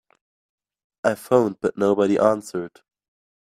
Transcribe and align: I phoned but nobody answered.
I 1.03 1.13
phoned 1.13 1.57
but 1.61 1.77
nobody 1.77 2.17
answered. 2.17 2.81